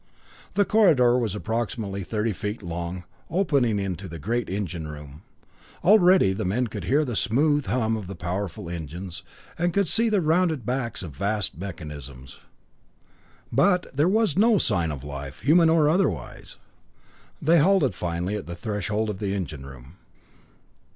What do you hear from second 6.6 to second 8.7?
could hear the smooth hum of powerful